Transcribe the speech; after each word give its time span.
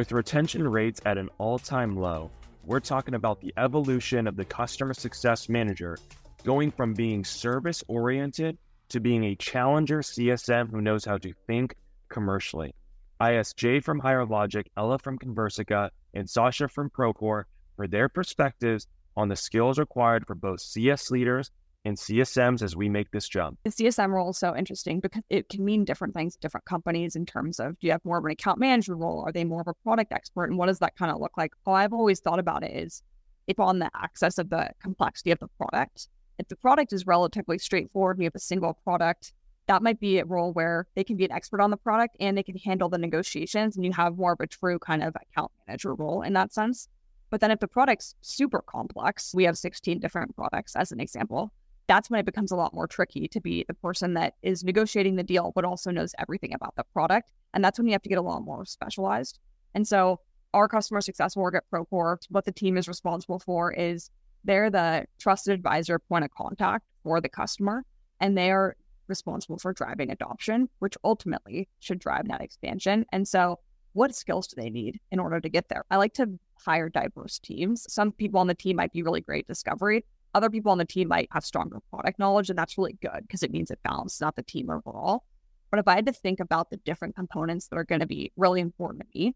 With 0.00 0.12
retention 0.12 0.66
rates 0.66 0.98
at 1.04 1.18
an 1.18 1.28
all 1.36 1.58
time 1.58 1.94
low, 1.94 2.30
we're 2.64 2.80
talking 2.80 3.12
about 3.12 3.42
the 3.42 3.52
evolution 3.58 4.26
of 4.26 4.34
the 4.34 4.46
customer 4.46 4.94
success 4.94 5.50
manager 5.50 5.98
going 6.42 6.70
from 6.70 6.94
being 6.94 7.22
service 7.22 7.84
oriented 7.86 8.56
to 8.88 8.98
being 8.98 9.24
a 9.24 9.34
challenger 9.34 10.00
CSM 10.00 10.70
who 10.70 10.80
knows 10.80 11.04
how 11.04 11.18
to 11.18 11.34
think 11.46 11.74
commercially. 12.08 12.74
ISJ 13.20 13.84
from 13.84 13.98
Higher 13.98 14.24
Logic, 14.24 14.66
Ella 14.74 14.98
from 14.98 15.18
Conversica, 15.18 15.90
and 16.14 16.30
Sasha 16.30 16.66
from 16.66 16.88
Procore 16.88 17.44
for 17.76 17.86
their 17.86 18.08
perspectives 18.08 18.86
on 19.18 19.28
the 19.28 19.36
skills 19.36 19.78
required 19.78 20.26
for 20.26 20.34
both 20.34 20.62
CS 20.62 21.10
leaders 21.10 21.50
and 21.84 21.96
CSMs 21.96 22.62
as 22.62 22.76
we 22.76 22.88
make 22.88 23.10
this 23.10 23.28
jump. 23.28 23.58
The 23.64 23.70
CSM 23.70 24.10
role 24.10 24.30
is 24.30 24.38
so 24.38 24.54
interesting 24.54 25.00
because 25.00 25.22
it 25.30 25.48
can 25.48 25.64
mean 25.64 25.84
different 25.84 26.14
things 26.14 26.34
to 26.34 26.40
different 26.40 26.66
companies 26.66 27.16
in 27.16 27.24
terms 27.24 27.58
of 27.58 27.78
do 27.78 27.86
you 27.86 27.92
have 27.92 28.04
more 28.04 28.18
of 28.18 28.24
an 28.24 28.30
account 28.30 28.58
manager 28.58 28.94
role? 28.94 29.24
Are 29.26 29.32
they 29.32 29.44
more 29.44 29.62
of 29.62 29.68
a 29.68 29.74
product 29.82 30.12
expert? 30.12 30.46
And 30.46 30.58
what 30.58 30.66
does 30.66 30.78
that 30.80 30.96
kind 30.96 31.10
of 31.10 31.20
look 31.20 31.36
like? 31.38 31.52
How 31.64 31.72
I've 31.72 31.92
always 31.92 32.20
thought 32.20 32.38
about 32.38 32.64
it 32.64 32.72
is 32.72 33.02
if 33.46 33.58
on 33.58 33.78
the 33.78 33.90
access 33.94 34.38
of 34.38 34.50
the 34.50 34.70
complexity 34.82 35.30
of 35.30 35.38
the 35.38 35.48
product, 35.56 36.08
if 36.38 36.48
the 36.48 36.56
product 36.56 36.92
is 36.92 37.06
relatively 37.06 37.58
straightforward, 37.58 38.18
we 38.18 38.24
have 38.24 38.34
a 38.34 38.40
single 38.40 38.74
product, 38.84 39.32
that 39.66 39.82
might 39.82 40.00
be 40.00 40.18
a 40.18 40.24
role 40.24 40.52
where 40.52 40.86
they 40.96 41.04
can 41.04 41.16
be 41.16 41.24
an 41.24 41.32
expert 41.32 41.60
on 41.60 41.70
the 41.70 41.76
product 41.76 42.16
and 42.20 42.36
they 42.36 42.42
can 42.42 42.56
handle 42.56 42.88
the 42.88 42.98
negotiations 42.98 43.76
and 43.76 43.84
you 43.84 43.92
have 43.92 44.16
more 44.16 44.32
of 44.32 44.40
a 44.40 44.46
true 44.46 44.78
kind 44.78 45.02
of 45.02 45.14
account 45.16 45.50
manager 45.66 45.94
role 45.94 46.22
in 46.22 46.32
that 46.34 46.52
sense. 46.52 46.88
But 47.30 47.40
then 47.40 47.52
if 47.52 47.60
the 47.60 47.68
product's 47.68 48.16
super 48.20 48.60
complex, 48.62 49.32
we 49.32 49.44
have 49.44 49.56
16 49.56 50.00
different 50.00 50.34
products 50.34 50.74
as 50.74 50.90
an 50.90 50.98
example 50.98 51.52
that's 51.90 52.08
when 52.08 52.20
it 52.20 52.26
becomes 52.26 52.52
a 52.52 52.56
lot 52.56 52.72
more 52.72 52.86
tricky 52.86 53.26
to 53.26 53.40
be 53.40 53.64
the 53.66 53.74
person 53.74 54.14
that 54.14 54.34
is 54.42 54.62
negotiating 54.62 55.16
the 55.16 55.24
deal, 55.24 55.50
but 55.56 55.64
also 55.64 55.90
knows 55.90 56.14
everything 56.20 56.54
about 56.54 56.76
the 56.76 56.84
product. 56.92 57.32
And 57.52 57.64
that's 57.64 57.80
when 57.80 57.88
you 57.88 57.92
have 57.92 58.02
to 58.02 58.08
get 58.08 58.16
a 58.18 58.22
lot 58.22 58.44
more 58.44 58.64
specialized. 58.64 59.40
And 59.74 59.88
so, 59.88 60.20
our 60.54 60.68
customer 60.68 61.00
success 61.00 61.36
org 61.36 61.56
at 61.56 61.64
Procore, 61.68 62.18
what 62.28 62.44
the 62.44 62.52
team 62.52 62.76
is 62.76 62.86
responsible 62.86 63.40
for 63.40 63.72
is 63.72 64.08
they're 64.44 64.70
the 64.70 65.04
trusted 65.18 65.52
advisor 65.52 65.98
point 65.98 66.24
of 66.24 66.30
contact 66.30 66.84
for 67.02 67.20
the 67.20 67.28
customer, 67.28 67.84
and 68.20 68.38
they 68.38 68.52
are 68.52 68.76
responsible 69.08 69.58
for 69.58 69.72
driving 69.72 70.12
adoption, 70.12 70.68
which 70.78 70.96
ultimately 71.02 71.68
should 71.80 71.98
drive 71.98 72.28
that 72.28 72.40
expansion. 72.40 73.04
And 73.10 73.26
so, 73.26 73.58
what 73.94 74.14
skills 74.14 74.46
do 74.46 74.60
they 74.60 74.70
need 74.70 75.00
in 75.10 75.18
order 75.18 75.40
to 75.40 75.48
get 75.48 75.68
there? 75.68 75.84
I 75.90 75.96
like 75.96 76.14
to 76.14 76.38
hire 76.64 76.88
diverse 76.88 77.40
teams. 77.40 77.92
Some 77.92 78.12
people 78.12 78.38
on 78.38 78.46
the 78.46 78.54
team 78.54 78.76
might 78.76 78.92
be 78.92 79.02
really 79.02 79.20
great 79.20 79.48
discovery, 79.48 80.04
other 80.34 80.50
people 80.50 80.72
on 80.72 80.78
the 80.78 80.84
team 80.84 81.08
might 81.08 81.28
have 81.32 81.44
stronger 81.44 81.78
product 81.90 82.18
knowledge, 82.18 82.50
and 82.50 82.58
that's 82.58 82.78
really 82.78 82.96
good 83.02 83.22
because 83.22 83.42
it 83.42 83.50
means 83.50 83.70
it 83.70 83.80
balances 83.82 84.22
out 84.22 84.36
the 84.36 84.42
team 84.42 84.70
overall. 84.70 85.24
But 85.70 85.80
if 85.80 85.88
I 85.88 85.94
had 85.94 86.06
to 86.06 86.12
think 86.12 86.40
about 86.40 86.70
the 86.70 86.76
different 86.78 87.14
components 87.14 87.68
that 87.68 87.76
are 87.76 87.84
going 87.84 88.00
to 88.00 88.06
be 88.06 88.32
really 88.36 88.60
important 88.60 89.02
to 89.02 89.18
me, 89.18 89.34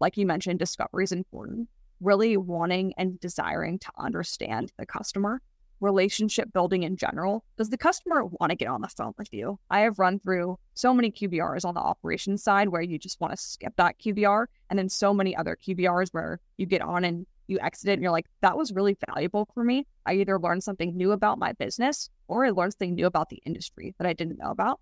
like 0.00 0.16
you 0.16 0.26
mentioned, 0.26 0.58
discovery 0.58 1.04
is 1.04 1.12
important. 1.12 1.68
Really 2.00 2.36
wanting 2.36 2.92
and 2.98 3.18
desiring 3.20 3.78
to 3.78 3.90
understand 3.96 4.72
the 4.78 4.84
customer, 4.84 5.40
relationship 5.80 6.52
building 6.52 6.82
in 6.82 6.96
general. 6.96 7.44
Does 7.56 7.70
the 7.70 7.78
customer 7.78 8.24
want 8.24 8.50
to 8.50 8.56
get 8.56 8.68
on 8.68 8.82
the 8.82 8.88
phone 8.88 9.14
with 9.16 9.32
you? 9.32 9.58
I 9.70 9.80
have 9.80 9.98
run 9.98 10.18
through 10.18 10.58
so 10.74 10.92
many 10.92 11.10
QBRs 11.10 11.64
on 11.64 11.74
the 11.74 11.80
operations 11.80 12.42
side 12.42 12.68
where 12.68 12.82
you 12.82 12.98
just 12.98 13.20
want 13.20 13.32
to 13.32 13.36
skip 13.36 13.74
that 13.76 13.98
QBR, 13.98 14.46
and 14.70 14.78
then 14.78 14.88
so 14.88 15.14
many 15.14 15.36
other 15.36 15.56
QBRs 15.56 16.08
where 16.12 16.40
you 16.56 16.66
get 16.66 16.82
on 16.82 17.04
and 17.04 17.26
you 17.48 17.58
exit 17.60 17.90
it 17.90 17.94
and 17.94 18.02
you're 18.02 18.12
like, 18.12 18.26
that 18.42 18.56
was 18.56 18.72
really 18.72 18.96
valuable 19.08 19.48
for 19.54 19.64
me. 19.64 19.86
I 20.04 20.14
either 20.14 20.38
learned 20.38 20.64
something 20.64 20.96
new 20.96 21.12
about 21.12 21.38
my 21.38 21.52
business 21.52 22.10
or 22.28 22.44
I 22.44 22.50
learned 22.50 22.72
something 22.72 22.94
new 22.94 23.06
about 23.06 23.28
the 23.28 23.40
industry 23.46 23.94
that 23.98 24.06
I 24.06 24.12
didn't 24.12 24.38
know 24.38 24.50
about. 24.50 24.80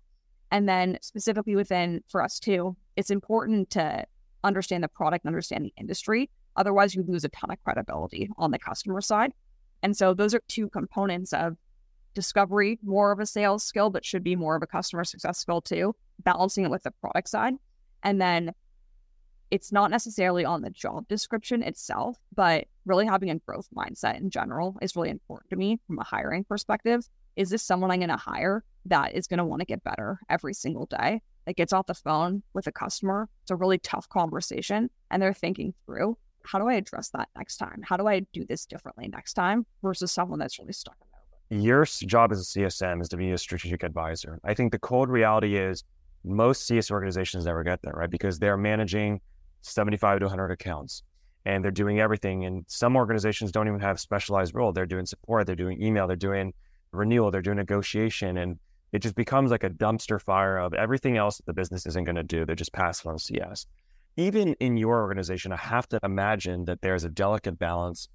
And 0.51 0.67
then 0.69 0.97
specifically 1.01 1.55
within 1.55 2.01
for 2.09 2.23
us 2.23 2.39
too, 2.39 2.75
it's 2.95 3.09
important 3.09 3.69
to 3.71 4.05
understand 4.43 4.83
the 4.83 4.87
product 4.87 5.25
and 5.25 5.29
understand 5.29 5.65
the 5.65 5.73
industry. 5.77 6.29
Otherwise, 6.55 6.95
you 6.95 7.03
lose 7.07 7.23
a 7.23 7.29
ton 7.29 7.51
of 7.51 7.61
credibility 7.63 8.29
on 8.37 8.51
the 8.51 8.59
customer 8.59 9.01
side. 9.01 9.33
And 9.83 9.95
so 9.95 10.13
those 10.13 10.33
are 10.33 10.41
two 10.47 10.69
components 10.69 11.33
of 11.33 11.57
discovery, 12.13 12.79
more 12.81 13.11
of 13.11 13.19
a 13.19 13.25
sales 13.25 13.63
skill, 13.63 13.89
but 13.89 14.05
should 14.05 14.23
be 14.23 14.35
more 14.35 14.55
of 14.55 14.63
a 14.63 14.67
customer 14.67 15.03
success 15.03 15.37
skill 15.37 15.61
too, 15.61 15.95
balancing 16.23 16.63
it 16.63 16.71
with 16.71 16.83
the 16.83 16.91
product 16.91 17.27
side. 17.27 17.53
And 18.03 18.21
then 18.21 18.51
it's 19.51 19.71
not 19.71 19.91
necessarily 19.91 20.45
on 20.45 20.61
the 20.61 20.69
job 20.69 21.07
description 21.07 21.61
itself, 21.63 22.17
but 22.35 22.65
really 22.85 23.05
having 23.05 23.29
a 23.29 23.39
growth 23.39 23.67
mindset 23.75 24.17
in 24.17 24.29
general 24.29 24.77
is 24.81 24.95
really 24.95 25.09
important 25.09 25.49
to 25.49 25.55
me 25.55 25.79
from 25.87 25.99
a 25.99 26.03
hiring 26.03 26.43
perspective. 26.43 27.07
Is 27.35 27.49
this 27.49 27.63
someone 27.63 27.91
I'm 27.91 27.99
going 27.99 28.09
to 28.09 28.17
hire 28.17 28.63
that 28.85 29.13
is 29.13 29.27
going 29.27 29.37
to 29.39 29.45
want 29.45 29.61
to 29.61 29.65
get 29.65 29.83
better 29.83 30.19
every 30.29 30.53
single 30.53 30.85
day? 30.85 31.21
That 31.45 31.55
gets 31.55 31.73
off 31.73 31.85
the 31.85 31.93
phone 31.93 32.41
with 32.53 32.65
a 32.67 32.71
customer. 32.71 33.29
It's 33.43 33.51
a 33.51 33.55
really 33.55 33.77
tough 33.77 34.09
conversation, 34.09 34.89
and 35.11 35.21
they're 35.21 35.33
thinking 35.33 35.73
through 35.85 36.17
how 36.45 36.59
do 36.59 36.67
I 36.67 36.75
address 36.75 37.09
that 37.09 37.29
next 37.35 37.57
time? 37.57 37.81
How 37.83 37.97
do 37.97 38.07
I 38.07 38.21
do 38.31 38.45
this 38.45 38.65
differently 38.65 39.07
next 39.07 39.33
time 39.33 39.65
versus 39.81 40.11
someone 40.11 40.39
that's 40.39 40.59
really 40.59 40.73
stuck 40.73 40.95
in 41.01 41.07
there? 41.11 41.61
Your 41.61 41.85
job 41.85 42.31
as 42.31 42.39
a 42.41 42.59
CSM 42.59 43.01
is 43.01 43.09
to 43.09 43.17
be 43.17 43.31
a 43.31 43.37
strategic 43.37 43.83
advisor. 43.83 44.39
I 44.43 44.53
think 44.53 44.71
the 44.71 44.79
cold 44.79 45.09
reality 45.09 45.57
is 45.57 45.83
most 46.23 46.65
CS 46.65 46.91
organizations 46.91 47.45
never 47.45 47.63
get 47.63 47.81
there, 47.81 47.93
right? 47.93 48.09
Because 48.09 48.39
they're 48.39 48.57
managing 48.57 49.21
75 49.65 50.19
to 50.19 50.25
100 50.25 50.51
accounts 50.51 51.03
and 51.45 51.63
they're 51.63 51.71
doing 51.71 51.99
everything. 51.99 52.45
And 52.45 52.65
some 52.67 52.95
organizations 52.95 53.51
don't 53.51 53.67
even 53.67 53.79
have 53.79 53.99
specialized 53.99 54.55
role. 54.55 54.71
They're 54.71 54.85
doing 54.85 55.05
support, 55.05 55.45
they're 55.45 55.55
doing 55.55 55.81
email, 55.81 56.07
they're 56.07 56.15
doing 56.15 56.53
renewal, 56.91 57.31
they're 57.31 57.41
doing 57.41 57.57
negotiation. 57.57 58.37
And 58.37 58.57
it 58.91 58.99
just 58.99 59.15
becomes 59.15 59.51
like 59.51 59.63
a 59.63 59.69
dumpster 59.69 60.21
fire 60.21 60.57
of 60.57 60.73
everything 60.73 61.17
else 61.17 61.37
that 61.37 61.45
the 61.45 61.53
business 61.53 61.85
isn't 61.85 62.03
going 62.03 62.15
to 62.15 62.23
do. 62.23 62.45
They're 62.45 62.55
just 62.55 62.73
passing 62.73 63.11
on 63.11 63.19
CS. 63.19 63.67
Even 64.17 64.53
in 64.55 64.77
your 64.77 65.01
organization, 65.01 65.51
I 65.51 65.57
have 65.57 65.87
to 65.89 65.99
imagine 66.03 66.65
that 66.65 66.81
there's 66.81 67.03
a 67.03 67.09
delicate 67.09 67.59
balance 67.59 68.07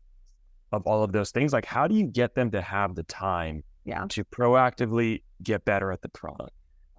of 0.73 0.87
all 0.87 1.03
of 1.03 1.13
those 1.13 1.31
things. 1.31 1.53
Like, 1.53 1.67
how 1.67 1.87
do 1.87 1.95
you 1.95 2.07
get 2.07 2.35
them 2.35 2.51
to 2.53 2.63
have 2.63 2.95
the 2.95 3.03
time 3.05 3.63
yeah. 3.85 4.07
to 4.09 4.25
proactively 4.25 5.23
get 5.43 5.65
better 5.65 5.93
at 5.93 6.01
the 6.01 6.09
product, 6.09 6.53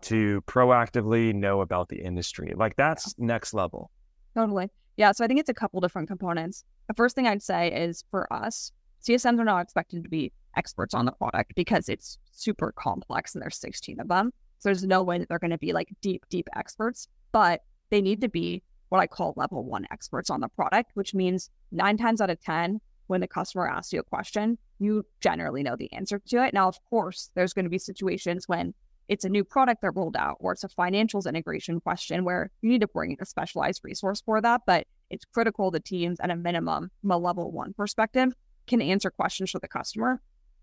to 0.03 0.41
proactively 0.41 1.33
know 1.33 1.61
about 1.61 1.89
the 1.89 1.99
industry? 1.99 2.53
Like, 2.55 2.75
that's 2.75 3.15
next 3.17 3.53
level. 3.53 3.89
Totally. 4.35 4.69
Yeah. 4.97 5.11
So 5.11 5.23
I 5.23 5.27
think 5.27 5.39
it's 5.39 5.49
a 5.49 5.53
couple 5.53 5.79
different 5.79 6.07
components. 6.07 6.63
The 6.87 6.93
first 6.93 7.15
thing 7.15 7.27
I'd 7.27 7.43
say 7.43 7.71
is 7.71 8.03
for 8.11 8.31
us, 8.31 8.71
CSMs 9.03 9.39
are 9.39 9.45
not 9.45 9.61
expected 9.61 10.03
to 10.03 10.09
be 10.09 10.31
experts 10.55 10.93
on 10.93 11.05
the 11.05 11.11
product 11.11 11.53
because 11.55 11.89
it's 11.89 12.17
super 12.31 12.71
complex 12.73 13.33
and 13.33 13.41
there's 13.41 13.57
16 13.57 13.99
of 13.99 14.07
them. 14.07 14.31
So 14.59 14.69
there's 14.69 14.83
no 14.83 15.01
way 15.01 15.17
that 15.17 15.29
they're 15.29 15.39
going 15.39 15.51
to 15.51 15.57
be 15.57 15.73
like 15.73 15.89
deep, 16.01 16.25
deep 16.29 16.47
experts, 16.55 17.07
but 17.31 17.61
they 17.89 18.01
need 18.01 18.21
to 18.21 18.29
be 18.29 18.61
what 18.89 18.99
I 18.99 19.07
call 19.07 19.33
level 19.37 19.63
one 19.63 19.87
experts 19.91 20.29
on 20.29 20.41
the 20.41 20.49
product, 20.49 20.91
which 20.95 21.15
means 21.15 21.49
nine 21.71 21.97
times 21.97 22.21
out 22.21 22.29
of 22.29 22.41
10, 22.41 22.79
when 23.07 23.21
the 23.21 23.27
customer 23.27 23.67
asks 23.67 23.91
you 23.91 23.99
a 23.99 24.03
question, 24.03 24.57
you 24.79 25.05
generally 25.19 25.63
know 25.63 25.75
the 25.75 25.91
answer 25.93 26.19
to 26.27 26.45
it. 26.45 26.53
Now, 26.53 26.67
of 26.67 26.77
course, 26.89 27.31
there's 27.33 27.53
going 27.53 27.65
to 27.65 27.69
be 27.69 27.77
situations 27.77 28.47
when 28.47 28.73
it's 29.11 29.25
a 29.25 29.29
new 29.29 29.43
product 29.43 29.81
that 29.81 29.91
rolled 29.91 30.15
out 30.15 30.37
or 30.39 30.53
it's 30.53 30.63
a 30.63 30.69
financials 30.69 31.27
integration 31.27 31.81
question 31.81 32.23
where 32.23 32.49
you 32.61 32.69
need 32.69 32.79
to 32.79 32.87
bring 32.87 33.11
in 33.11 33.17
a 33.19 33.25
specialized 33.25 33.81
resource 33.83 34.21
for 34.21 34.39
that. 34.39 34.61
But 34.65 34.87
it's 35.09 35.25
critical 35.25 35.69
the 35.69 35.81
teams 35.81 36.17
at 36.21 36.31
a 36.31 36.35
minimum 36.37 36.89
from 37.01 37.11
a 37.11 37.17
level 37.17 37.51
one 37.51 37.73
perspective 37.73 38.31
can 38.67 38.81
answer 38.81 39.11
questions 39.11 39.51
for 39.51 39.59
the 39.59 39.67
customer. 39.67 40.21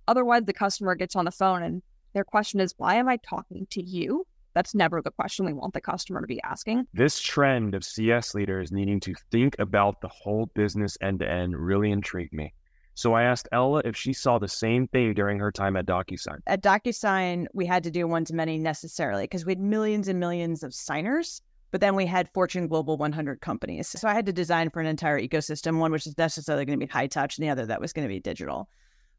Otherwise, 0.09 0.45
the 0.47 0.55
customer 0.55 0.95
gets 0.95 1.15
on 1.15 1.27
the 1.27 1.31
phone 1.31 1.63
and 1.63 1.83
their 2.15 2.25
question 2.25 2.59
is, 2.59 2.73
why 2.79 2.95
am 2.95 3.07
I 3.07 3.19
talking 3.19 3.67
to 3.69 3.83
you? 3.83 4.27
That's 4.55 4.75
never 4.75 5.03
the 5.03 5.11
question 5.11 5.45
we 5.45 5.53
want 5.53 5.75
the 5.75 5.83
customer 5.83 6.23
to 6.23 6.27
be 6.27 6.43
asking. 6.43 6.87
This 6.95 7.21
trend 7.21 7.75
of 7.75 7.85
CS 7.85 8.35
leaders 8.35 8.73
needing 8.73 8.99
to 9.01 9.15
think 9.31 9.57
about 9.59 10.01
the 10.01 10.09
whole 10.09 10.47
business 10.55 10.97
end 11.03 11.19
to 11.19 11.31
end 11.31 11.55
really 11.55 11.91
intrigued 11.91 12.33
me. 12.33 12.55
So 12.99 13.15
I 13.15 13.23
asked 13.23 13.47
Ella 13.53 13.81
if 13.85 13.97
she 13.97 14.13
saw 14.13 14.41
the 14.41 14.49
same 14.49 14.89
thing 14.89 15.15
during 15.15 15.39
her 15.39 15.53
time 15.53 15.77
at 15.77 15.87
DocuSign. 15.87 16.41
At 16.49 16.65
DocuSign, 16.65 17.47
we 17.55 17.65
had 17.65 17.85
to 17.85 17.93
do 17.93 18.09
one 18.09 18.25
to 18.25 18.35
many 18.35 18.59
necessarily 18.59 19.23
because 19.23 19.47
we 19.47 19.53
had 19.53 19.61
millions 19.61 20.09
and 20.09 20.19
millions 20.19 20.65
of 20.65 20.75
signers, 20.75 21.41
but 21.71 21.81
then 21.81 21.95
we 21.95 22.07
had 22.07 22.29
Fortune 22.35 22.67
Global 22.67 22.97
100 22.97 23.41
companies. 23.41 23.87
So 23.87 24.09
I 24.09 24.15
had 24.15 24.27
to 24.27 24.33
design 24.33 24.71
for 24.71 24.81
an 24.81 24.87
entire 24.87 25.21
ecosystem, 25.21 25.79
one 25.79 25.93
which 25.93 26.09
is 26.09 26.19
necessarily 26.19 26.65
going 26.65 26.77
to 26.77 26.85
be 26.85 26.91
high 26.91 27.07
touch 27.07 27.39
and 27.39 27.47
the 27.47 27.51
other 27.51 27.67
that 27.67 27.81
was 27.81 27.93
going 27.93 28.05
to 28.05 28.13
be 28.13 28.19
digital. 28.19 28.69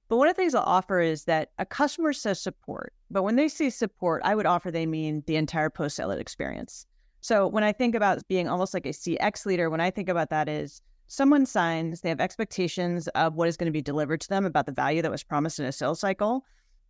But 0.10 0.18
one 0.18 0.28
of 0.28 0.36
the 0.36 0.42
things 0.42 0.56
I'll 0.56 0.64
offer 0.64 1.00
is 1.00 1.24
that 1.24 1.52
a 1.58 1.66
customer 1.66 2.12
says 2.12 2.42
support, 2.42 2.92
but 3.10 3.24
when 3.24 3.38
they 3.38 3.48
say 3.48 3.70
support, 3.70 4.22
I 4.26 4.36
would 4.36 4.46
offer 4.46 4.72
they 4.72 4.88
mean 4.88 5.24
the 5.26 5.38
entire 5.38 5.70
post 5.70 5.96
sale 5.96 6.12
experience. 6.12 6.86
So 7.22 7.48
when 7.48 7.64
I 7.64 7.72
think 7.72 7.96
about 7.96 8.28
being 8.28 8.50
almost 8.50 8.74
like 8.74 8.86
a 8.86 8.90
CX 8.90 9.46
leader, 9.46 9.70
when 9.70 9.80
I 9.80 9.90
think 9.90 10.10
about 10.10 10.32
that 10.32 10.50
is 10.50 10.82
someone 11.10 11.46
signs, 11.46 12.02
they 12.02 12.10
have 12.10 12.22
expectations 12.22 13.08
of 13.10 13.36
what 13.36 13.50
is 13.50 13.58
going 13.58 13.66
to 13.66 13.72
be 13.72 13.82
delivered 13.82 14.22
to 14.22 14.30
them 14.30 14.46
about 14.46 14.68
the 14.68 14.72
value 14.72 15.02
that 15.02 15.12
was 15.12 15.24
promised 15.24 15.60
in 15.60 15.66
a 15.66 15.72
sales 15.72 16.00
cycle. 16.00 16.46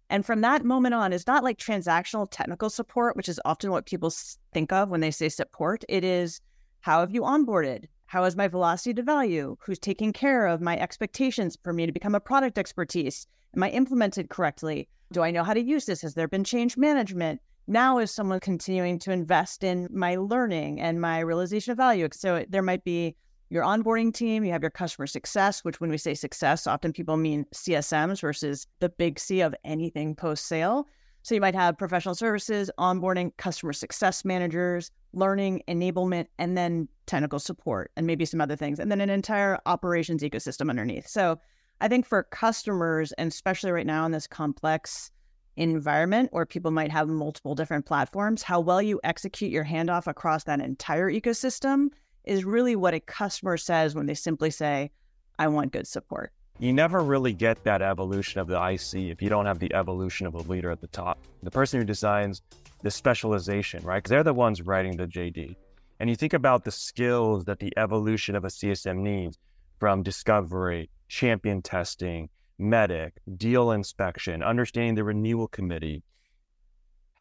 And 0.09 0.25
from 0.25 0.41
that 0.41 0.65
moment 0.65 0.93
on, 0.93 1.13
it's 1.13 1.25
not 1.25 1.43
like 1.43 1.57
transactional 1.57 2.27
technical 2.29 2.69
support, 2.69 3.15
which 3.15 3.29
is 3.29 3.39
often 3.45 3.71
what 3.71 3.85
people 3.85 4.13
think 4.53 4.71
of 4.73 4.89
when 4.89 4.99
they 4.99 5.09
say 5.11 5.29
support. 5.29 5.83
It 5.87 6.03
is 6.03 6.41
how 6.81 6.99
have 6.99 7.11
you 7.11 7.21
onboarded? 7.21 7.85
How 8.07 8.25
is 8.25 8.35
my 8.35 8.47
velocity 8.47 8.93
to 8.95 9.03
value? 9.03 9.55
Who's 9.61 9.79
taking 9.79 10.11
care 10.11 10.47
of 10.47 10.61
my 10.61 10.77
expectations 10.77 11.57
for 11.63 11.71
me 11.71 11.85
to 11.85 11.91
become 11.91 12.15
a 12.15 12.19
product 12.19 12.57
expertise? 12.57 13.25
Am 13.55 13.63
I 13.63 13.69
implemented 13.69 14.29
correctly? 14.29 14.89
Do 15.13 15.21
I 15.21 15.31
know 15.31 15.43
how 15.43 15.53
to 15.53 15.63
use 15.63 15.85
this? 15.85 16.01
Has 16.01 16.15
there 16.15 16.27
been 16.27 16.43
change 16.43 16.75
management? 16.75 17.39
Now 17.67 17.99
is 17.99 18.11
someone 18.11 18.39
continuing 18.39 18.99
to 18.99 19.11
invest 19.11 19.63
in 19.63 19.87
my 19.91 20.15
learning 20.15 20.81
and 20.81 20.99
my 20.99 21.19
realization 21.19 21.71
of 21.71 21.77
value? 21.77 22.09
So 22.11 22.45
there 22.49 22.63
might 22.63 22.83
be 22.83 23.15
your 23.49 23.63
onboarding 23.63 24.13
team, 24.13 24.43
you 24.43 24.51
have 24.51 24.61
your 24.61 24.69
customer 24.69 25.07
success, 25.07 25.63
which 25.63 25.81
when 25.81 25.89
we 25.89 25.97
say 25.97 26.13
success, 26.13 26.67
often 26.67 26.93
people 26.93 27.17
mean 27.17 27.45
CSMs 27.53 28.21
versus 28.21 28.67
the 28.79 28.89
big 28.89 29.19
C 29.19 29.41
of 29.41 29.55
anything 29.63 30.15
post 30.15 30.45
sale. 30.45 30.87
So 31.23 31.35
you 31.35 31.41
might 31.41 31.55
have 31.55 31.77
professional 31.77 32.15
services, 32.15 32.71
onboarding, 32.79 33.35
customer 33.37 33.73
success 33.73 34.23
managers, 34.23 34.91
learning, 35.13 35.63
enablement, 35.67 36.27
and 36.37 36.57
then 36.57 36.87
technical 37.07 37.39
support, 37.39 37.91
and 37.97 38.05
maybe 38.07 38.23
some 38.23 38.39
other 38.39 38.55
things, 38.55 38.79
and 38.79 38.91
then 38.91 39.01
an 39.01 39.09
entire 39.09 39.59
operations 39.65 40.21
ecosystem 40.21 40.69
underneath. 40.69 41.07
So 41.07 41.39
I 41.81 41.87
think 41.87 42.05
for 42.05 42.23
customers, 42.23 43.11
and 43.13 43.31
especially 43.31 43.71
right 43.71 43.85
now 43.85 44.05
in 44.05 44.11
this 44.11 44.27
complex 44.27 45.11
environment 45.57 46.29
where 46.31 46.45
people 46.45 46.71
might 46.71 46.91
have 46.91 47.07
multiple 47.07 47.55
different 47.55 47.85
platforms, 47.85 48.43
how 48.43 48.59
well 48.59 48.81
you 48.81 48.99
execute 49.03 49.51
your 49.51 49.65
handoff 49.65 50.07
across 50.07 50.45
that 50.45 50.61
entire 50.61 51.11
ecosystem 51.11 51.89
is 52.29 52.45
really 52.45 52.75
what 52.75 52.93
a 52.93 52.99
customer 52.99 53.57
says 53.57 53.95
when 53.95 54.05
they 54.05 54.13
simply 54.13 54.51
say, 54.51 54.91
I 55.39 55.47
want 55.47 55.71
good 55.71 55.87
support. 55.87 56.31
You 56.59 56.73
never 56.73 57.01
really 57.01 57.33
get 57.33 57.63
that 57.63 57.81
evolution 57.81 58.39
of 58.39 58.47
the 58.47 58.61
IC 58.61 59.09
if 59.09 59.21
you 59.21 59.29
don't 59.29 59.47
have 59.47 59.57
the 59.57 59.73
evolution 59.73 60.27
of 60.27 60.35
a 60.35 60.41
leader 60.41 60.69
at 60.69 60.79
the 60.79 60.87
top. 60.87 61.17
The 61.41 61.49
person 61.49 61.79
who 61.79 61.85
designs 61.85 62.43
the 62.83 62.91
specialization, 62.91 63.81
right? 63.83 63.97
Because 63.97 64.11
they're 64.11 64.23
the 64.23 64.33
ones 64.33 64.61
writing 64.61 64.95
the 64.95 65.07
JD. 65.07 65.55
And 65.99 66.07
you 66.07 66.15
think 66.15 66.33
about 66.33 66.63
the 66.63 66.71
skills 66.71 67.45
that 67.45 67.59
the 67.59 67.73
evolution 67.77 68.35
of 68.35 68.45
a 68.45 68.49
CSM 68.49 68.97
needs 68.97 69.39
from 69.79 70.03
discovery, 70.03 70.89
champion 71.07 71.63
testing, 71.63 72.29
MEDDIC, 72.59 73.13
deal 73.37 73.71
inspection, 73.71 74.43
understanding 74.43 74.93
the 74.93 75.03
renewal 75.03 75.47
committee. 75.47 76.03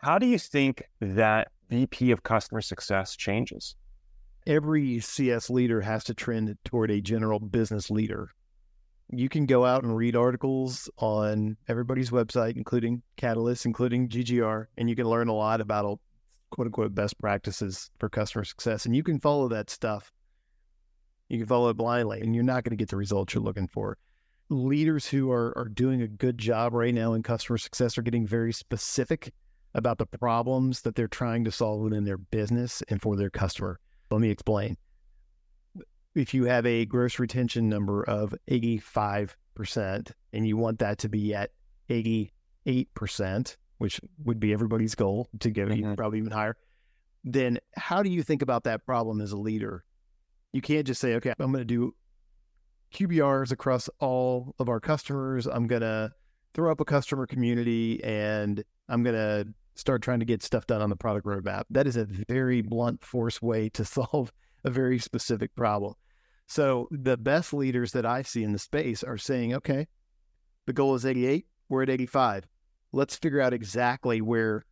How 0.01 0.19
do 0.19 0.27
you 0.27 0.39
think 0.39 0.83
that 1.01 1.49
VP 1.71 2.11
of 2.11 2.23
customer 2.23 2.61
success 2.61 3.17
changes? 3.17 3.75
Every 4.49 4.99
CS 5.01 5.51
leader 5.51 5.83
has 5.83 6.05
to 6.05 6.15
trend 6.15 6.57
toward 6.65 6.91
a 6.91 7.03
general 7.03 7.39
business 7.39 7.91
leader. 7.91 8.31
You 9.11 9.29
can 9.29 9.45
go 9.45 9.67
out 9.67 9.83
and 9.83 9.95
read 9.95 10.17
articles 10.17 10.89
on 10.97 11.59
everybody's 11.69 12.09
website, 12.09 12.57
including 12.57 13.03
Catalyst, 13.19 13.67
including 13.67 14.09
GGR, 14.09 14.65
and 14.79 14.89
you 14.89 14.97
can 14.97 15.07
learn 15.07 15.29
a 15.29 15.35
lot 15.35 15.61
about 15.61 16.01
quote 16.51 16.67
unquote 16.67 16.95
best 16.95 17.19
practices 17.19 17.91
for 17.99 18.09
customer 18.09 18.43
success. 18.43 18.87
And 18.87 18.97
you 18.97 19.03
can 19.03 19.21
follow 19.21 19.49
that 19.49 19.69
stuff. 19.69 20.11
You 21.29 21.37
can 21.37 21.47
follow 21.47 21.69
it 21.69 21.77
blindly, 21.77 22.23
and 22.23 22.35
you're 22.35 22.43
not 22.43 22.65
going 22.65 22.71
to 22.71 22.77
get 22.77 22.89
the 22.89 22.97
results 22.97 23.35
you're 23.35 23.43
looking 23.45 23.69
for 23.69 23.99
leaders 24.51 25.07
who 25.07 25.31
are, 25.31 25.53
are 25.59 25.69
doing 25.69 26.01
a 26.01 26.09
good 26.09 26.39
job 26.39 26.73
right 26.73 26.95
now 26.95 27.13
in 27.13 27.23
customer 27.23 27.59
success 27.59 27.99
are 27.99 28.03
getting 28.03 28.27
very 28.27 28.53
specific 28.53 29.33
about 29.75 29.99
the 29.99 30.07
problems 30.07 30.81
that 30.81 30.95
they're 30.95 31.07
trying 31.07 31.45
to 31.45 31.53
solve 31.53 31.81
within 31.81 32.05
their 32.05 32.17
business 32.17 32.83
and 32.89 33.03
for 33.03 33.15
their 33.15 33.29
customer. 33.29 33.79
Let 34.11 34.21
me 34.21 34.31
explain. 34.31 34.77
If 36.15 36.35
you 36.35 36.45
have 36.45 36.67
a 36.67 36.85
gross 36.87 37.19
retention 37.19 37.69
number 37.69 38.03
of 38.03 38.35
85% 38.51 40.13
and 40.33 40.47
you 40.47 40.57
want 40.57 40.79
that 40.81 40.99
to 40.99 41.09
be 41.09 41.35
at 41.35 41.51
88%, 41.91 43.57
which 43.79 44.01
would 44.25 44.41
be 44.41 44.53
everybody's 44.53 44.95
goal 44.95 45.29
to 45.41 45.51
go 45.51 45.67
mm-hmm. 45.67 45.95
probably 45.95 46.19
even 46.19 46.31
higher, 46.31 46.57
then 47.25 47.59
how 47.77 48.03
do 48.03 48.11
you 48.11 48.23
think 48.23 48.43
about 48.43 48.65
that 48.65 48.85
problem 48.85 49.21
as 49.21 49.33
a 49.33 49.37
leader? 49.37 49.85
You 50.53 50.63
can't 50.63 50.87
just 50.87 51.01
say, 51.01 51.15
okay, 51.15 51.33
I'm 51.39 51.53
going 51.53 51.61
to 51.61 51.65
do 51.65 51.95
QBRs 52.95 53.53
across 53.53 53.89
all 54.01 54.55
of 54.59 54.69
our 54.69 54.81
customers. 54.81 55.47
I'm 55.47 55.67
going 55.67 55.83
to 55.83 56.11
throw 56.55 56.73
up 56.73 56.81
a 56.81 56.85
customer 56.85 57.27
community 57.27 58.03
and 58.03 58.65
I'm 58.89 59.03
going 59.03 59.15
to 59.15 59.47
start 59.79 60.03
trying 60.03 60.19
to 60.19 60.27
get 60.27 60.43
stuff 60.43 60.67
done 60.67 60.83
on 60.83 60.91
the 60.91 60.97
product 60.97 61.27
roadmap. 61.27 61.65
That 61.71 61.87
is 61.87 61.97
a 61.97 62.05
very 62.05 62.63
blunt 62.63 63.05
force 63.05 63.41
way 63.41 63.69
to 63.71 63.85
solve 63.85 64.33
a 64.65 64.71
very 64.71 64.99
specific 64.99 65.55
problem. 65.55 65.95
So 66.47 66.89
the 66.91 67.17
best 67.17 67.53
leaders 67.53 67.93
that 67.93 68.07
I 68.07 68.23
see 68.23 68.43
in 68.43 68.53
the 68.53 68.59
space 68.59 69.03
are 69.03 69.19
saying, 69.19 69.55
okay, 69.55 69.87
the 70.67 70.73
goal 70.73 70.95
is 70.95 71.07
88, 71.07 71.47
we're 71.69 71.83
at 71.83 71.91
85. 71.91 72.47
Let's 72.93 73.17
figure 73.17 73.41
out 73.41 73.53
exactly 73.53 74.21
where 74.21 74.65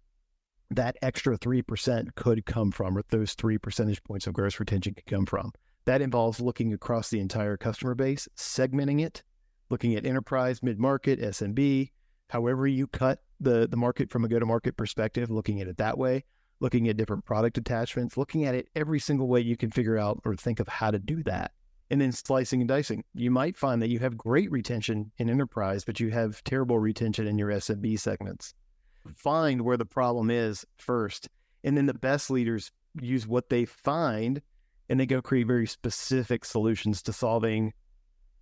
that 0.70 0.96
extra 1.02 1.38
3% 1.38 2.14
could 2.16 2.44
come 2.46 2.72
from, 2.72 2.98
or 2.98 3.02
those 3.10 3.34
three 3.34 3.58
percentage 3.58 4.02
points 4.02 4.26
of 4.26 4.32
gross 4.32 4.58
retention 4.58 4.94
could 4.94 5.06
come 5.06 5.26
from. 5.26 5.52
That 5.84 6.02
involves 6.02 6.40
looking 6.40 6.72
across 6.72 7.10
the 7.10 7.20
entire 7.20 7.56
customer 7.56 7.94
base, 7.94 8.26
segmenting 8.36 9.04
it, 9.04 9.22
looking 9.70 9.94
at 9.94 10.06
enterprise, 10.06 10.62
mid 10.62 10.80
market, 10.80 11.20
SMB, 11.20 11.90
however 12.28 12.66
you 12.66 12.86
cut 12.86 13.20
the, 13.40 13.66
the 13.68 13.76
market 13.76 14.10
from 14.10 14.24
a 14.24 14.28
go 14.28 14.38
to 14.38 14.46
market 14.46 14.76
perspective, 14.76 15.30
looking 15.30 15.60
at 15.60 15.68
it 15.68 15.78
that 15.78 15.98
way, 15.98 16.24
looking 16.60 16.88
at 16.88 16.96
different 16.96 17.24
product 17.24 17.58
attachments, 17.58 18.16
looking 18.16 18.44
at 18.44 18.54
it 18.54 18.68
every 18.74 18.98
single 18.98 19.28
way 19.28 19.40
you 19.40 19.56
can 19.56 19.70
figure 19.70 19.98
out 19.98 20.20
or 20.24 20.34
think 20.34 20.60
of 20.60 20.68
how 20.68 20.90
to 20.90 20.98
do 20.98 21.22
that. 21.24 21.52
And 21.88 22.00
then 22.00 22.10
slicing 22.10 22.60
and 22.60 22.68
dicing. 22.68 23.04
You 23.14 23.30
might 23.30 23.56
find 23.56 23.80
that 23.80 23.90
you 23.90 24.00
have 24.00 24.16
great 24.16 24.50
retention 24.50 25.12
in 25.18 25.30
enterprise, 25.30 25.84
but 25.84 26.00
you 26.00 26.10
have 26.10 26.42
terrible 26.42 26.80
retention 26.80 27.28
in 27.28 27.38
your 27.38 27.50
SMB 27.50 28.00
segments. 28.00 28.54
Find 29.14 29.62
where 29.62 29.76
the 29.76 29.84
problem 29.84 30.30
is 30.30 30.66
first. 30.78 31.28
And 31.62 31.76
then 31.76 31.86
the 31.86 31.94
best 31.94 32.28
leaders 32.28 32.72
use 33.00 33.26
what 33.26 33.50
they 33.50 33.66
find 33.66 34.42
and 34.88 34.98
they 34.98 35.06
go 35.06 35.20
create 35.20 35.46
very 35.46 35.66
specific 35.66 36.44
solutions 36.44 37.02
to 37.02 37.12
solving 37.12 37.72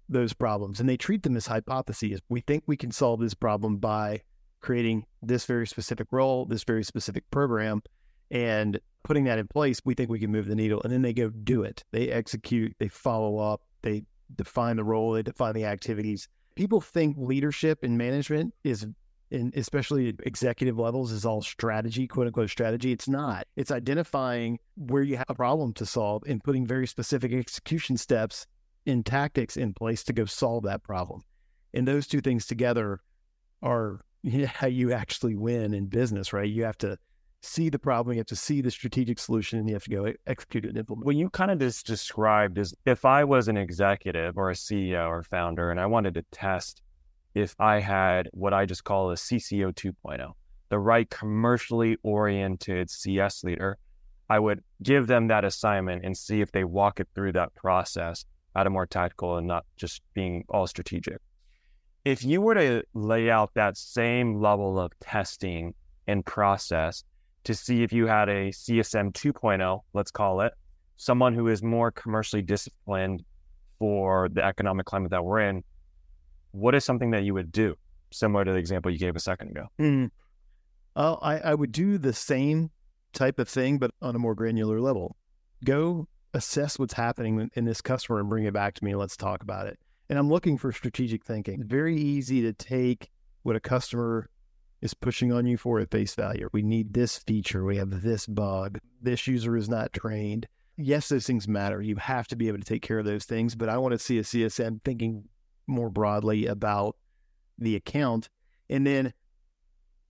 those 0.09 0.33
problems. 0.33 0.81
And 0.81 0.89
they 0.89 0.97
treat 0.97 1.23
them 1.23 1.37
as 1.37 1.47
hypotheses. 1.47 2.21
We 2.29 2.41
think 2.41 2.65
we 2.67 2.77
can 2.77 2.91
solve 2.91 3.21
this 3.21 3.35
problem 3.35 3.77
by 3.77 4.23
creating 4.61 5.05
this 5.23 5.45
very 5.45 5.67
specific 5.67 6.09
role, 6.11 6.47
this 6.47 6.65
very 6.65 6.85
specific 6.85 7.25
program, 7.31 7.83
and 8.31 8.81
putting 9.03 9.25
that 9.25 9.39
in 9.39 9.47
place. 9.49 9.81
We 9.85 9.95
think 9.95 10.11
we 10.11 10.19
can 10.19 10.33
move 10.33 10.47
the 10.47 10.55
needle. 10.55 10.81
And 10.83 10.93
then 10.93 11.03
they 11.03 11.13
go 11.13 11.29
do 11.31 11.63
it. 11.63 11.85
They 11.93 12.09
execute, 12.11 12.75
they 12.79 12.89
follow 12.89 13.39
up, 13.39 13.63
they 13.83 14.05
define 14.37 14.77
the 14.77 14.85
role, 14.85 15.13
they 15.13 15.23
define 15.23 15.55
the 15.55 15.67
activities. 15.67 16.29
People 16.55 16.81
think 16.81 17.17
leadership 17.19 17.81
and 17.83 17.99
management 17.99 18.55
is 18.65 18.87
and 19.31 19.55
especially 19.57 20.15
executive 20.25 20.79
levels 20.79 21.11
is 21.11 21.25
all 21.25 21.43
strategy, 21.43 22.07
quote 22.07 22.27
unquote 22.27 22.51
strategy. 22.51 22.93
It's 22.93 23.09
not. 23.09 23.47
It's 23.57 23.71
identifying 23.71 24.61
where 24.77 25.03
you 25.03 25.17
have 25.17 25.27
a 25.29 25.35
problem 25.35 25.73
to 25.75 25.87
solve 25.87 26.23
and 26.27 26.43
putting 26.43 26.67
very 26.67 26.87
specific 26.87 27.33
execution 27.33 27.97
steps 27.97 28.47
and 28.87 29.05
tactics 29.05 29.57
in 29.57 29.75
place 29.75 30.03
to 30.05 30.13
go 30.13 30.25
solve 30.25 30.65
that 30.65 30.83
problem. 30.83 31.23
And 31.73 31.87
those 31.87 32.07
two 32.07 32.21
things 32.21 32.47
together 32.47 33.01
are 33.63 34.01
how 34.47 34.67
you 34.67 34.93
actually 34.93 35.37
win 35.37 35.75
in 35.75 35.87
business, 35.87 36.33
right? 36.33 36.49
You 36.49 36.65
have 36.65 36.79
to 36.79 36.99
see 37.43 37.69
the 37.69 37.79
problem, 37.79 38.15
you 38.15 38.21
have 38.21 38.27
to 38.27 38.37
see 38.37 38.63
the 38.63 38.71
strategic 38.71 39.19
solution, 39.19 39.59
and 39.59 39.69
you 39.69 39.75
have 39.75 39.85
to 39.85 39.91
go 39.91 40.13
execute 40.27 40.65
it 40.65 40.69
and 40.69 40.79
implement. 40.79 41.07
What 41.07 41.17
you 41.17 41.29
kind 41.29 41.51
of 41.51 41.59
just 41.59 41.87
described 41.87 42.59
is 42.59 42.75
if 42.87 43.05
I 43.05 43.25
was 43.25 43.49
an 43.49 43.57
executive 43.57 44.39
or 44.39 44.51
a 44.51 44.55
CEO 44.55 45.07
or 45.09 45.23
founder 45.23 45.71
and 45.71 45.79
I 45.79 45.87
wanted 45.87 46.15
to 46.15 46.25
test 46.33 46.81
if 47.35 47.55
I 47.59 47.81
had 47.81 48.29
what 48.33 48.55
I 48.55 48.65
just 48.65 48.85
call 48.85 49.11
a 49.11 49.15
CCO 49.15 49.75
2.0, 49.75 50.33
the 50.71 50.79
right 50.79 51.09
commercially 51.11 51.99
oriented 52.03 52.89
CS 52.91 53.45
leader, 53.45 53.77
I 54.31 54.39
would 54.39 54.63
give 54.83 55.07
them 55.07 55.29
that 55.29 55.45
assignment 55.45 56.05
and 56.05 56.17
see 56.17 56.41
if 56.41 56.51
they 56.53 56.65
walk 56.65 57.01
it 57.01 57.09
through 57.15 57.33
that 57.33 57.55
process 57.55 58.25
at 58.57 58.67
a 58.67 58.71
more 58.71 58.87
tactical 58.87 59.37
and 59.37 59.47
not 59.47 59.65
just 59.77 60.03
being 60.15 60.45
all 60.49 60.67
strategic. 60.67 61.19
If 62.05 62.25
you 62.25 62.41
were 62.41 62.55
to 62.55 62.83
lay 62.93 63.31
out 63.31 63.51
that 63.55 63.77
same 63.77 64.41
level 64.41 64.79
of 64.79 64.93
testing 65.01 65.75
and 66.07 66.25
process 66.25 67.03
to 67.45 67.55
see 67.55 67.83
if 67.83 67.93
you 67.93 68.07
had 68.07 68.29
a 68.29 68.51
CSM 68.51 69.13
2.0, 69.13 69.81
let's 69.93 70.11
call 70.11 70.41
it, 70.43 70.53
someone 70.97 71.35
who 71.35 71.49
is 71.49 71.63
more 71.63 71.91
commercially 71.91 72.43
disciplined 72.43 73.23
for 73.79 74.29
the 74.31 74.45
economic 74.45 74.87
climate 74.87 75.11
that 75.11 75.25
we're 75.25 75.41
in, 75.41 75.65
what 76.53 76.75
is 76.75 76.85
something 76.85 77.11
that 77.11 77.25
you 77.25 77.35
would 77.35 77.51
do 77.51 77.75
similar 78.13 78.45
to 78.45 78.53
the 78.53 78.59
example 78.59 78.91
you 78.91 78.99
gave 78.99 79.17
a 79.17 79.21
second 79.21 79.49
ago? 79.49 79.67
Mm. 79.81 80.11
I, 80.97 81.39
I 81.39 81.55
would 81.55 81.73
do 81.73 81.99
the 81.99 82.13
same 82.13 82.71
type 83.13 83.39
of 83.39 83.49
thing, 83.49 83.79
but 83.79 83.91
on 84.01 84.15
a 84.15 84.19
more 84.19 84.35
granular 84.35 84.81
level. 84.81 85.17
Go 85.65 86.07
assess 86.35 86.79
what's 86.79 86.93
happening 86.93 87.51
in 87.55 87.65
this 87.65 87.81
customer 87.81 88.21
and 88.21 88.29
bring 88.29 88.45
it 88.45 88.53
back 88.53 88.75
to 88.75 88.85
me 88.85 88.95
let's 88.95 89.17
talk 89.17 89.43
about 89.43 89.67
it. 89.67 89.79
And 90.11 90.19
I'm 90.19 90.29
looking 90.29 90.59
for 90.59 90.71
strategic 90.73 91.25
thinking. 91.25 91.61
It's 91.61 91.71
very 91.71 91.97
easy 91.97 92.43
to 92.43 92.53
take 92.53 93.11
what 93.43 93.57
a 93.57 93.61
customer 93.61 94.29
is 94.83 94.93
pushing 94.93 95.33
on 95.33 95.47
you 95.47 95.57
for 95.57 95.81
at 95.81 95.91
face 95.91 96.15
value. 96.15 96.49
We 96.53 96.63
need 96.63 96.93
this 96.93 97.17
feature. 97.19 97.65
We 97.65 97.79
have 97.79 98.03
this 98.03 98.27
bug. 98.27 98.79
This 99.01 99.27
user 99.27 99.57
is 99.57 99.69
not 99.69 99.95
trained. 99.95 100.47
Yes, 100.77 101.09
those 101.09 101.27
things 101.27 101.49
matter. 101.49 101.81
You 101.81 101.97
have 101.97 102.29
to 102.29 102.37
be 102.37 102.49
able 102.49 102.59
to 102.59 102.65
take 102.65 102.83
care 102.83 102.99
of 102.99 103.07
those 103.07 103.25
things, 103.25 103.55
but 103.55 103.69
I 103.69 103.79
want 103.79 103.93
to 103.93 103.99
see 103.99 104.19
a 104.19 104.23
CSM 104.23 104.83
thinking 104.83 105.25
more 105.67 105.89
broadly 105.89 106.47
about 106.47 106.97
the 107.59 107.77
account. 107.77 108.29
And 108.69 108.87
then 108.87 109.15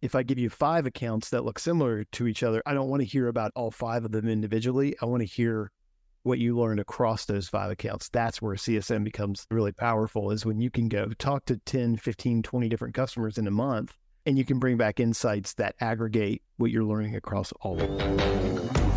if 0.00 0.14
I 0.14 0.22
give 0.22 0.38
you 0.38 0.50
five 0.50 0.86
accounts 0.86 1.30
that 1.30 1.44
look 1.44 1.58
similar 1.58 2.04
to 2.04 2.26
each 2.26 2.42
other, 2.42 2.62
I 2.66 2.74
don't 2.74 2.88
want 2.88 3.02
to 3.02 3.08
hear 3.08 3.28
about 3.28 3.52
all 3.54 3.70
five 3.70 4.04
of 4.04 4.10
them 4.10 4.28
individually. 4.28 4.96
I 5.00 5.04
want 5.04 5.20
to 5.20 5.26
hear 5.26 5.70
what 6.24 6.38
you 6.38 6.58
learn 6.58 6.78
across 6.78 7.26
those 7.26 7.48
five 7.48 7.70
accounts. 7.70 8.08
That's 8.08 8.42
where 8.42 8.56
CSM 8.56 9.04
becomes 9.04 9.46
really 9.50 9.72
powerful 9.72 10.30
is 10.30 10.44
when 10.44 10.58
you 10.58 10.70
can 10.70 10.88
go 10.88 11.10
talk 11.18 11.44
to 11.46 11.58
10, 11.58 11.98
15, 11.98 12.42
20 12.42 12.68
different 12.68 12.94
customers 12.94 13.38
in 13.38 13.46
a 13.46 13.52
month 13.52 13.94
and 14.26 14.38
you 14.38 14.44
can 14.44 14.58
bring 14.58 14.78
back 14.78 15.00
insights 15.00 15.52
that 15.54 15.76
aggregate 15.80 16.42
what 16.56 16.70
you're 16.70 16.84
learning 16.84 17.14
across 17.14 17.52
all 17.60 17.80
of 17.80 17.98
them. 17.98 18.93